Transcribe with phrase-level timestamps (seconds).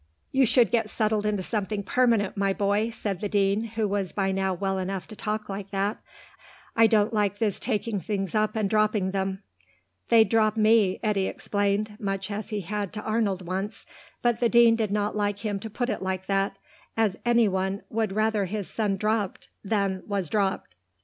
[0.31, 4.31] "You should get settled with something permanent, my boy," said the Dean, who was by
[4.31, 5.99] now well enough to talk like that.
[6.75, 9.43] "I don't like this taking things up and dropping them."
[10.09, 13.85] "They drop me," Eddy explained, much as he had to Arnold once,
[14.23, 16.57] but the Dean did not like him to put it like that,
[16.97, 20.73] as anyone would rather his son dropped than was dropped.